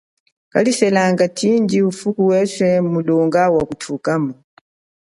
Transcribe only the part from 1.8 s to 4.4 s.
ufuku weswe mulonga wakuthukamo.